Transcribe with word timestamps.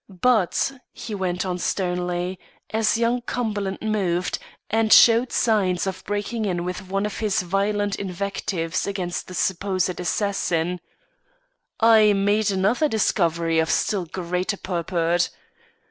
But," 0.09 0.71
he 0.91 1.13
went 1.13 1.45
on 1.45 1.59
sternly, 1.59 2.39
as 2.71 2.97
young 2.97 3.21
Cumberland 3.21 3.83
moved, 3.83 4.39
and 4.71 4.91
showed 4.91 5.31
signs 5.31 5.85
of 5.85 6.03
breaking 6.05 6.45
in 6.45 6.63
with 6.65 6.89
one 6.89 7.05
of 7.05 7.19
his 7.19 7.43
violent 7.43 7.97
invectives 7.97 8.87
against 8.87 9.27
the 9.27 9.35
supposed 9.35 9.99
assassin, 9.99 10.79
"I 11.79 12.13
made 12.13 12.49
another 12.49 12.87
discovery 12.89 13.59
of 13.59 13.69
still 13.69 14.05
greater 14.07 14.57
purport. 14.57 15.29